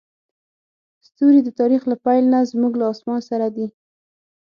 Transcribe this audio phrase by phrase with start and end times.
[1.07, 3.67] ستوري د تاریخ له پیل نه زموږ له اسمان سره دي.